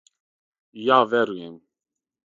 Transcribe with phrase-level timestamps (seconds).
[0.83, 1.55] И ја верујем.